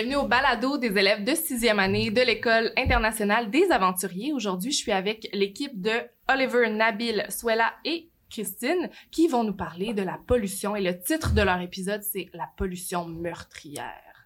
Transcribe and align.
Bienvenue 0.00 0.14
au 0.14 0.28
balado 0.28 0.78
des 0.78 0.96
élèves 0.96 1.24
de 1.24 1.34
sixième 1.34 1.80
année 1.80 2.12
de 2.12 2.20
l'École 2.20 2.70
internationale 2.76 3.50
des 3.50 3.68
aventuriers. 3.72 4.32
Aujourd'hui, 4.32 4.70
je 4.70 4.76
suis 4.76 4.92
avec 4.92 5.28
l'équipe 5.32 5.82
de 5.82 5.90
Oliver, 6.32 6.70
Nabil, 6.70 7.26
Suela 7.30 7.72
et 7.84 8.08
Christine 8.30 8.90
qui 9.10 9.26
vont 9.26 9.42
nous 9.42 9.56
parler 9.56 9.94
de 9.94 10.02
la 10.02 10.16
pollution 10.24 10.76
et 10.76 10.82
le 10.82 11.00
titre 11.00 11.34
de 11.34 11.42
leur 11.42 11.60
épisode, 11.60 12.04
c'est 12.04 12.28
La 12.32 12.48
pollution 12.56 13.06
meurtrière. 13.06 14.24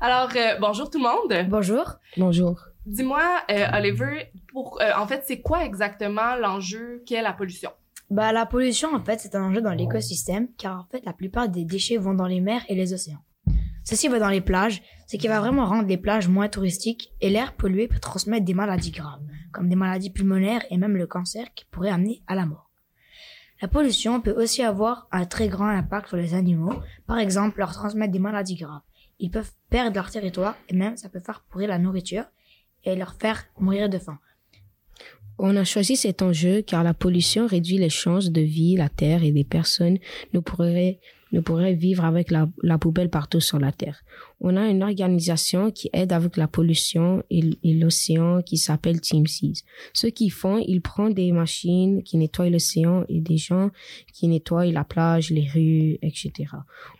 Alors, 0.00 0.30
euh, 0.34 0.56
bonjour 0.60 0.90
tout 0.90 0.98
le 0.98 1.04
monde. 1.04 1.48
Bonjour. 1.48 1.84
Bonjour. 2.16 2.60
Dis-moi, 2.84 3.44
euh, 3.48 3.66
Oliver, 3.74 4.32
pour, 4.48 4.82
euh, 4.82 4.90
en 4.98 5.06
fait, 5.06 5.22
c'est 5.24 5.40
quoi 5.40 5.64
exactement 5.64 6.34
l'enjeu 6.34 7.00
qu'est 7.06 7.22
la 7.22 7.32
pollution? 7.32 7.70
Bah, 8.10 8.32
la 8.32 8.44
pollution, 8.44 8.92
en 8.92 9.04
fait, 9.04 9.20
c'est 9.20 9.36
un 9.36 9.44
enjeu 9.44 9.60
dans 9.60 9.70
l'écosystème, 9.70 10.48
car 10.58 10.80
en 10.80 10.86
fait, 10.90 11.04
la 11.06 11.12
plupart 11.12 11.48
des 11.48 11.64
déchets 11.64 11.96
vont 11.96 12.14
dans 12.14 12.26
les 12.26 12.40
mers 12.40 12.64
et 12.68 12.74
les 12.74 12.92
océans. 12.92 13.22
Ceci 13.84 14.08
va 14.08 14.18
dans 14.18 14.28
les 14.28 14.40
plages, 14.40 14.82
ce 15.06 15.16
qui 15.16 15.28
va 15.28 15.40
vraiment 15.40 15.66
rendre 15.66 15.88
les 15.88 15.96
plages 15.96 16.28
moins 16.28 16.48
touristiques 16.48 17.12
et 17.20 17.30
l'air 17.30 17.54
pollué 17.54 17.88
peut 17.88 17.98
transmettre 17.98 18.44
des 18.44 18.54
maladies 18.54 18.92
graves, 18.92 19.22
comme 19.52 19.68
des 19.68 19.76
maladies 19.76 20.10
pulmonaires 20.10 20.64
et 20.70 20.76
même 20.76 20.96
le 20.96 21.06
cancer 21.06 21.52
qui 21.54 21.64
pourrait 21.64 21.90
amener 21.90 22.22
à 22.26 22.34
la 22.34 22.46
mort. 22.46 22.70
La 23.60 23.68
pollution 23.68 24.20
peut 24.20 24.32
aussi 24.32 24.62
avoir 24.62 25.06
un 25.12 25.24
très 25.24 25.48
grand 25.48 25.68
impact 25.68 26.08
sur 26.08 26.16
les 26.16 26.34
animaux, 26.34 26.74
par 27.06 27.18
exemple 27.18 27.58
leur 27.58 27.72
transmettre 27.72 28.12
des 28.12 28.18
maladies 28.18 28.56
graves. 28.56 28.82
Ils 29.18 29.30
peuvent 29.30 29.52
perdre 29.70 29.94
leur 29.94 30.10
territoire 30.10 30.56
et 30.68 30.74
même 30.74 30.96
ça 30.96 31.08
peut 31.08 31.20
faire 31.20 31.44
pourrir 31.48 31.68
la 31.68 31.78
nourriture 31.78 32.24
et 32.84 32.96
leur 32.96 33.14
faire 33.14 33.44
mourir 33.58 33.88
de 33.88 33.98
faim. 33.98 34.18
On 35.38 35.56
a 35.56 35.64
choisi 35.64 35.96
cet 35.96 36.22
enjeu 36.22 36.62
car 36.62 36.82
la 36.82 36.94
pollution 36.94 37.46
réduit 37.46 37.78
les 37.78 37.88
chances 37.88 38.30
de 38.30 38.40
vie, 38.40 38.76
la 38.76 38.88
terre 38.88 39.22
et 39.22 39.32
des 39.32 39.44
personnes 39.44 39.98
ne 40.32 40.40
pourraient 40.40 40.98
ne 41.32 41.40
pourrait 41.40 41.74
vivre 41.74 42.04
avec 42.04 42.30
la, 42.30 42.78
poubelle 42.78 43.08
partout 43.08 43.40
sur 43.40 43.58
la 43.58 43.72
Terre. 43.72 44.02
On 44.40 44.56
a 44.56 44.68
une 44.68 44.82
organisation 44.82 45.70
qui 45.70 45.88
aide 45.92 46.12
avec 46.12 46.36
la 46.36 46.46
pollution 46.46 47.22
et, 47.30 47.42
l'océan 47.64 48.42
qui 48.42 48.58
s'appelle 48.58 49.00
Team 49.00 49.26
Seas. 49.26 49.64
Ce 49.92 50.06
qu'ils 50.06 50.32
font, 50.32 50.58
ils 50.66 50.82
prennent 50.82 51.14
des 51.14 51.32
machines 51.32 52.02
qui 52.02 52.16
nettoient 52.18 52.50
l'océan 52.50 53.04
et 53.08 53.20
des 53.20 53.38
gens 53.38 53.70
qui 54.12 54.28
nettoient 54.28 54.66
la 54.66 54.84
plage, 54.84 55.30
les 55.30 55.48
rues, 55.48 55.98
etc. 56.02 56.32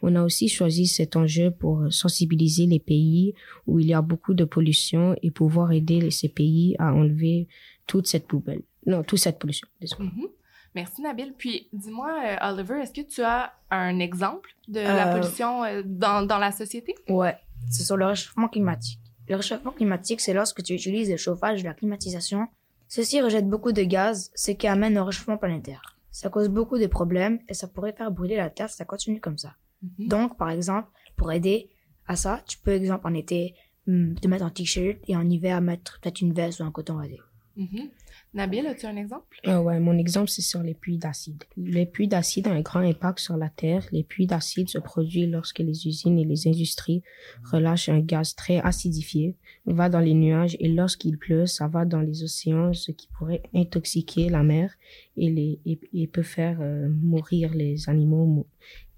On 0.00 0.16
a 0.16 0.22
aussi 0.22 0.48
choisi 0.48 0.86
cet 0.86 1.16
enjeu 1.16 1.50
pour 1.50 1.86
sensibiliser 1.90 2.66
les 2.66 2.80
pays 2.80 3.34
où 3.66 3.78
il 3.80 3.86
y 3.86 3.94
a 3.94 4.02
beaucoup 4.02 4.34
de 4.34 4.44
pollution 4.44 5.14
et 5.22 5.30
pouvoir 5.30 5.72
aider 5.72 6.10
ces 6.10 6.28
pays 6.28 6.74
à 6.78 6.94
enlever 6.94 7.48
toute 7.86 8.06
cette 8.06 8.26
poubelle. 8.26 8.62
Non, 8.86 9.02
toute 9.02 9.18
cette 9.18 9.38
pollution. 9.38 9.68
Désolé. 9.80 10.04
Mm 10.04 10.08
-hmm. 10.08 10.31
Merci 10.74 11.02
Nabil. 11.02 11.34
Puis 11.36 11.68
dis-moi, 11.72 12.10
euh, 12.26 12.36
Oliver, 12.50 12.80
est-ce 12.80 12.92
que 12.92 13.06
tu 13.06 13.22
as 13.22 13.52
un 13.70 13.98
exemple 13.98 14.50
de 14.68 14.80
la 14.80 15.08
Euh, 15.08 15.20
pollution 15.20 15.64
euh, 15.64 15.82
dans, 15.84 16.26
dans 16.26 16.38
la 16.38 16.52
société? 16.52 16.94
Ouais, 17.08 17.36
c'est 17.70 17.82
sur 17.84 17.96
le 17.96 18.06
réchauffement 18.06 18.48
climatique. 18.48 18.98
Le 19.28 19.36
réchauffement 19.36 19.72
climatique, 19.72 20.20
c'est 20.20 20.34
lorsque 20.34 20.62
tu 20.62 20.74
utilises 20.74 21.10
le 21.10 21.16
chauffage 21.16 21.60
et 21.60 21.64
la 21.64 21.74
climatisation. 21.74 22.48
Ceci 22.88 23.20
rejette 23.20 23.48
beaucoup 23.48 23.72
de 23.72 23.82
gaz, 23.82 24.30
ce 24.34 24.50
qui 24.50 24.66
amène 24.66 24.98
au 24.98 25.04
réchauffement 25.04 25.38
planétaire. 25.38 25.96
Ça 26.10 26.28
cause 26.28 26.48
beaucoup 26.48 26.78
de 26.78 26.86
problèmes 26.86 27.38
et 27.48 27.54
ça 27.54 27.66
pourrait 27.68 27.92
faire 27.94 28.10
brûler 28.10 28.36
la 28.36 28.50
Terre 28.50 28.68
si 28.68 28.76
ça 28.76 28.84
continue 28.84 29.20
comme 29.20 29.38
ça. 29.38 29.54
Mhm. 29.82 30.08
Donc, 30.08 30.36
par 30.36 30.50
exemple, 30.50 30.88
pour 31.16 31.32
aider 31.32 31.70
à 32.06 32.16
ça, 32.16 32.42
tu 32.46 32.58
peux, 32.58 32.72
exemple, 32.72 33.06
en 33.06 33.14
été, 33.14 33.54
hum, 33.88 34.14
te 34.20 34.28
mettre 34.28 34.44
un 34.44 34.50
t-shirt 34.50 34.98
et 35.08 35.16
en 35.16 35.28
hiver, 35.28 35.60
mettre 35.60 36.00
peut-être 36.00 36.20
une 36.20 36.34
veste 36.34 36.60
ou 36.60 36.64
un 36.64 36.70
coton 36.70 36.96
radé. 36.96 37.18
Mhm. 37.56 37.90
Nabil, 38.34 38.66
as-tu 38.66 38.86
un 38.86 38.96
exemple? 38.96 39.36
Ah 39.44 39.60
ouais, 39.62 39.78
mon 39.78 39.98
exemple, 39.98 40.30
c'est 40.30 40.40
sur 40.42 40.62
les 40.62 40.72
puits 40.72 40.96
d'acide. 40.96 41.44
Les 41.58 41.84
puits 41.84 42.08
d'acide 42.08 42.46
ont 42.48 42.52
un 42.52 42.62
grand 42.62 42.80
impact 42.80 43.18
sur 43.18 43.36
la 43.36 43.50
Terre. 43.50 43.86
Les 43.92 44.02
puits 44.04 44.26
d'acide 44.26 44.68
se 44.70 44.78
produisent 44.78 45.28
lorsque 45.30 45.58
les 45.58 45.86
usines 45.86 46.18
et 46.18 46.24
les 46.24 46.48
industries 46.48 47.02
relâchent 47.44 47.90
un 47.90 48.00
gaz 48.00 48.34
très 48.34 48.58
acidifié, 48.60 49.36
va 49.66 49.90
dans 49.90 50.00
les 50.00 50.14
nuages 50.14 50.56
et 50.60 50.68
lorsqu'il 50.68 51.18
pleut, 51.18 51.44
ça 51.46 51.68
va 51.68 51.84
dans 51.84 52.00
les 52.00 52.22
océans, 52.22 52.72
ce 52.72 52.90
qui 52.90 53.08
pourrait 53.18 53.42
intoxiquer 53.54 54.30
la 54.30 54.42
mer 54.42 54.72
et, 55.18 55.28
les, 55.30 55.60
et, 55.66 55.78
et 55.92 56.06
peut 56.06 56.22
faire 56.22 56.58
euh, 56.60 56.88
mourir 56.88 57.52
les 57.52 57.88
animaux 57.90 58.46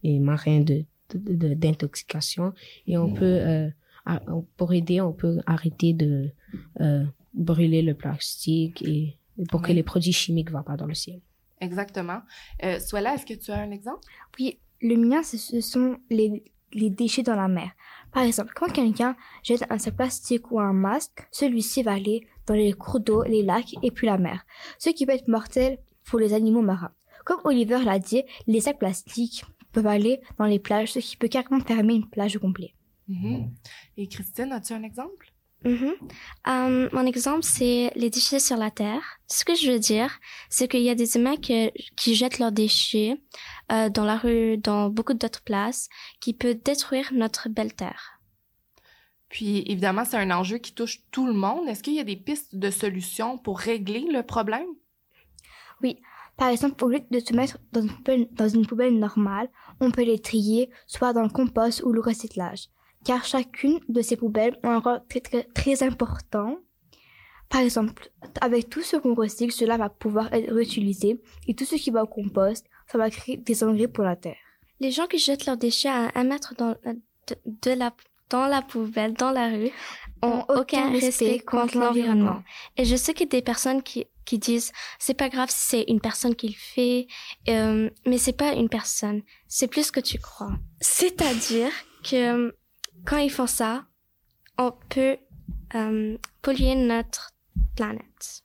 et 0.05 0.21
marins 0.21 0.61
de, 0.61 0.85
de- 1.13 1.35
de- 1.35 1.55
d'intoxication. 1.55 2.53
Et 2.87 2.97
on 2.99 3.13
peut, 3.13 3.25
euh, 3.25 3.69
à- 4.07 4.23
pour 4.57 4.73
aider, 4.75 5.01
on 5.01 5.13
peut 5.13 5.39
arrêter 5.47 5.93
de 5.93 6.31
euh, 6.81 7.05
brûler 7.35 7.83
le 7.83 7.95
plastique 7.95 8.83
et 8.83 9.17
et 9.39 9.45
pour 9.47 9.63
que 9.63 9.73
les 9.73 9.83
produits 9.83 10.13
chimiques 10.13 10.51
ne 10.51 10.57
vont 10.57 10.63
pas 10.63 10.77
dans 10.77 10.87
le 10.87 10.95
ciel. 10.95 11.21
Exactement. 11.61 12.21
Euh, 12.63 12.79
Suela, 12.79 13.15
est-ce 13.15 13.27
que 13.27 13.35
tu 13.35 13.51
as 13.51 13.59
un 13.59 13.71
exemple? 13.71 14.01
Oui, 14.39 14.59
le 14.81 14.97
mien, 14.97 15.23
ce, 15.23 15.61
sont 15.61 15.97
les, 16.11 16.45
les 16.73 16.91
déchets 16.91 17.23
dans 17.23 17.37
la 17.37 17.49
mer. 17.49 17.71
Par 18.13 18.23
exemple, 18.23 18.53
quand 18.55 18.71
quelqu'un 18.71 19.17
jette 19.43 19.65
un 19.71 19.79
sac 19.79 19.97
plastique 19.97 20.51
ou 20.51 20.61
un 20.61 20.73
masque, 20.73 21.27
celui-ci 21.31 21.83
va 21.83 21.93
aller 21.93 22.27
dans 22.47 22.55
les 22.55 22.73
cours 22.73 23.01
d'eau, 23.01 23.25
les 23.25 23.43
lacs 23.43 23.75
et 23.83 23.91
puis 23.91 24.07
la 24.07 24.19
mer, 24.19 24.45
ce 24.79 24.91
qui 24.91 25.07
peut 25.07 25.13
être 25.13 25.29
mortel 25.29 25.79
pour 26.05 26.19
les 26.19 26.33
animaux 26.33 26.63
marins. 26.63 26.93
Comme 27.25 27.41
Oliver 27.45 27.83
l'a 27.83 27.99
dit, 27.99 28.23
les 28.47 28.61
sacs 28.61 28.79
plastiques 28.79 29.45
peuvent 29.73 29.87
aller 29.87 30.21
dans 30.39 30.45
les 30.45 30.59
plages, 30.59 30.93
ce 30.93 30.99
qui 30.99 31.17
peut 31.17 31.29
carrément 31.29 31.61
fermer 31.61 31.95
une 31.95 32.09
plage 32.09 32.37
au 32.37 32.41
complet. 32.41 32.75
Mhm. 33.09 33.51
Et 33.97 34.07
Christine, 34.07 34.53
as-tu 34.53 34.75
un 34.75 34.83
exemple? 34.83 35.34
Mhm. 35.65 35.95
Euh, 36.47 36.89
mon 36.93 37.07
exemple, 37.07 37.43
c'est 37.43 37.91
les 37.97 38.11
déchets 38.11 38.39
sur 38.39 38.57
la 38.59 38.71
Terre. 38.71 39.03
Ce 39.29 39.45
que 39.47 39.55
je 39.55 39.71
veux 39.71 39.79
dire, 39.79 40.19
c'est 40.51 40.69
qu'il 40.69 40.83
y 40.83 40.91
a 40.91 40.95
des 40.95 41.17
humains 41.17 41.37
que- 41.37 41.73
qui 41.97 42.15
jettent 42.15 42.39
leurs 42.39 42.53
déchets 42.53 43.17
euh, 43.73 43.89
dans 43.89 44.05
la 44.05 44.19
rue, 44.19 44.59
dans 44.59 44.91
beaucoup 44.91 45.15
d'autres 45.15 45.43
places, 45.43 45.89
qui 46.21 46.35
peut 46.35 46.55
détruire 46.55 47.11
notre 47.15 47.49
belle 47.49 47.75
Terre. 47.75 48.21
Puis 49.31 49.65
évidemment, 49.67 50.05
c'est 50.05 50.19
un 50.19 50.31
enjeu 50.31 50.59
qui 50.59 50.75
touche 50.75 51.01
tout 51.11 51.27
le 51.27 51.33
monde. 51.33 51.67
Est-ce 51.67 51.83
qu'il 51.83 51.95
y 51.95 52.01
a 52.01 52.05
des 52.05 52.17
pistes 52.17 52.55
de 52.55 52.71
solutions 52.71 53.39
pour 53.39 53.59
régler 53.59 54.05
le 54.13 54.23
problème? 54.23 54.69
Par 56.37 56.49
exemple, 56.49 56.83
au 56.85 56.89
lieu 56.89 57.01
de 57.11 57.21
se 57.21 57.33
mettre 57.33 57.59
dans 57.73 57.83
une 57.83 57.93
poubelle, 57.93 58.29
dans 58.33 58.49
une 58.49 58.67
poubelle 58.67 58.99
normale, 58.99 59.49
on 59.81 59.93
peut 59.93 60.03
les 60.03 60.19
trier 60.19 60.69
soit 60.87 61.13
dans 61.13 61.23
le 61.23 61.29
compost 61.29 61.83
ou 61.85 61.93
le 61.93 62.01
recyclage. 62.01 62.67
Car 63.05 63.25
chacune 63.25 63.81
de 63.89 64.03
ces 64.03 64.17
poubelles 64.17 64.59
a 64.63 64.71
un 64.71 64.79
rôle 64.79 65.03
très, 65.09 65.21
très, 65.21 65.45
très 65.45 65.83
important. 65.83 66.59
Par 67.51 67.61
exemple, 67.61 68.11
avec 68.41 68.71
tout 68.71 68.83
ce 68.83 68.97
qu'on 68.97 69.15
recycle, 69.15 69.53
cela 69.53 69.77
va 69.77 69.89
pouvoir 69.89 70.33
être 70.33 70.53
réutilisé 70.53 71.21
et 71.47 71.55
tout 71.55 71.65
ce 71.65 71.77
qui 71.77 71.91
va 71.91 72.03
au 72.03 72.07
compost, 72.07 72.67
ça 72.91 72.99
va 72.99 73.11
créer 73.11 73.37
des 73.37 73.63
engrais 73.63 73.89
pour 73.89 74.05
la 74.05 74.17
terre. 74.17 74.37
Les 74.81 74.91
gens 74.91 75.07
qui 75.07 75.19
jettent 75.19 75.47
leurs 75.47 75.57
déchets 75.57 75.89
à 75.89 76.11
un 76.15 76.25
mètre 76.25 76.55
dans, 76.57 76.75
de, 76.85 77.37
de 77.47 77.71
la, 77.71 77.95
dans 78.31 78.47
la 78.47 78.63
poubelle, 78.63 79.13
dans 79.15 79.31
la 79.31 79.49
rue, 79.49 79.71
ont 80.23 80.45
aucun 80.49 80.91
respect 80.91 81.39
contre 81.41 81.79
l'environnement. 81.79 82.43
Et 82.77 82.85
je 82.85 82.97
sais 82.97 83.13
qu'il 83.13 83.27
y 83.27 83.29
a 83.29 83.39
des 83.39 83.43
personnes 83.43 83.83
qui, 83.83 84.07
qui 84.25 84.39
disent, 84.39 84.73
c'est 84.99 85.15
pas 85.15 85.29
grave 85.29 85.51
si 85.51 85.67
c'est 85.69 85.85
une 85.89 86.01
personne 86.01 86.35
qui 86.35 86.49
le 86.49 86.55
fait, 86.57 87.07
euh, 87.49 87.91
mais 88.07 88.19
c'est 88.19 88.37
pas 88.37 88.55
une 88.55 88.69
personne. 88.69 89.23
C'est 89.47 89.69
plus 89.69 89.91
que 89.91 90.01
tu 90.01 90.19
crois. 90.19 90.53
C'est-à-dire 90.81 91.71
que 92.03 92.17
euh, 92.47 92.53
quand 93.05 93.19
ils 93.19 93.31
font 93.31 93.47
ça, 93.47 93.85
on 94.59 94.73
peut 94.89 95.17
euh, 95.75 96.17
polluer 96.43 96.75
notre 96.75 97.33
planète. 97.77 98.45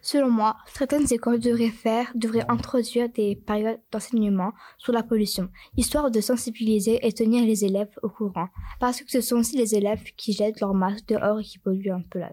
Selon 0.00 0.30
moi, 0.30 0.56
certaines 0.66 1.12
écoles 1.12 1.40
devraient 1.40 1.70
faire, 1.70 2.10
devraient 2.14 2.46
introduire 2.48 3.08
des 3.08 3.34
périodes 3.34 3.80
d'enseignement 3.90 4.52
sur 4.78 4.92
la 4.92 5.02
pollution, 5.02 5.50
histoire 5.76 6.10
de 6.10 6.20
sensibiliser 6.20 7.04
et 7.06 7.12
tenir 7.12 7.44
les 7.44 7.64
élèves 7.64 7.98
au 8.02 8.08
courant. 8.08 8.48
Parce 8.78 9.00
que 9.00 9.10
ce 9.10 9.20
sont 9.20 9.36
aussi 9.36 9.56
les 9.56 9.74
élèves 9.74 10.04
qui 10.16 10.32
jettent 10.32 10.60
leur 10.60 10.74
masque 10.74 11.06
dehors 11.08 11.40
et 11.40 11.44
qui 11.44 11.58
polluent 11.58 11.92
un 11.92 12.02
peu 12.02 12.20
la 12.20 12.30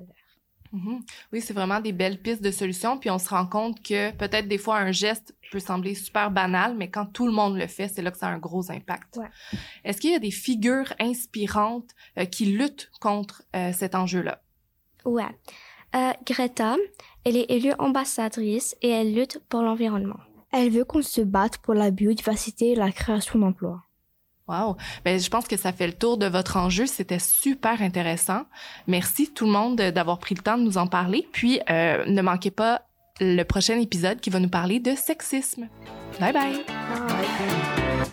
Mhm. 0.71 1.01
Oui, 1.33 1.41
c'est 1.41 1.53
vraiment 1.53 1.79
des 1.79 1.91
belles 1.91 2.21
pistes 2.21 2.41
de 2.41 2.51
solutions. 2.51 2.97
Puis 2.97 3.09
on 3.09 3.19
se 3.19 3.29
rend 3.29 3.45
compte 3.45 3.81
que 3.81 4.11
peut-être 4.11 4.47
des 4.47 4.57
fois 4.57 4.77
un 4.77 4.91
geste 4.91 5.35
peut 5.51 5.59
sembler 5.59 5.95
super 5.95 6.31
banal, 6.31 6.75
mais 6.75 6.89
quand 6.89 7.05
tout 7.05 7.25
le 7.25 7.33
monde 7.33 7.57
le 7.57 7.67
fait, 7.67 7.87
c'est 7.87 8.01
là 8.01 8.11
que 8.11 8.17
ça 8.17 8.27
a 8.27 8.31
un 8.31 8.37
gros 8.37 8.69
impact. 8.71 9.17
Ouais. 9.17 9.29
Est-ce 9.83 10.01
qu'il 10.01 10.11
y 10.11 10.15
a 10.15 10.19
des 10.19 10.31
figures 10.31 10.93
inspirantes 10.99 11.89
euh, 12.17 12.25
qui 12.25 12.45
luttent 12.45 12.91
contre 12.99 13.43
euh, 13.55 13.71
cet 13.73 13.95
enjeu-là? 13.95 14.41
Ouais. 15.05 15.23
Euh, 15.95 16.11
Greta, 16.25 16.75
elle 17.23 17.37
est 17.37 17.49
élue 17.49 17.73
ambassadrice 17.79 18.75
et 18.81 18.89
elle 18.89 19.13
lutte 19.13 19.39
pour 19.49 19.61
l'environnement. 19.61 20.19
Elle 20.51 20.69
veut 20.69 20.85
qu'on 20.85 21.01
se 21.01 21.21
batte 21.21 21.57
pour 21.59 21.73
la 21.73 21.91
biodiversité 21.91 22.71
et 22.71 22.75
la 22.75 22.91
création 22.91 23.39
d'emplois. 23.39 23.86
Wow. 24.47 24.77
Ben, 25.03 25.19
je 25.19 25.29
pense 25.29 25.47
que 25.47 25.57
ça 25.57 25.73
fait 25.73 25.87
le 25.87 25.93
tour 25.93 26.17
de 26.17 26.25
votre 26.25 26.57
enjeu. 26.57 26.85
C'était 26.85 27.19
super 27.19 27.81
intéressant. 27.81 28.43
Merci 28.87 29.33
tout 29.33 29.45
le 29.45 29.51
monde 29.51 29.77
d'avoir 29.77 30.19
pris 30.19 30.35
le 30.35 30.41
temps 30.41 30.57
de 30.57 30.63
nous 30.63 30.77
en 30.77 30.87
parler. 30.87 31.27
Puis, 31.31 31.59
euh, 31.69 32.05
ne 32.05 32.21
manquez 32.21 32.51
pas 32.51 32.81
le 33.19 33.43
prochain 33.43 33.79
épisode 33.79 34.19
qui 34.19 34.29
va 34.29 34.39
nous 34.39 34.49
parler 34.49 34.79
de 34.79 34.95
sexisme. 34.95 35.67
Bye 36.19 36.33
bye. 36.33 36.65
Bye. 37.07 38.06